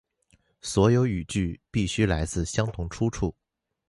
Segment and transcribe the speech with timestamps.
[0.61, 3.35] 所有语句必须来自相同出处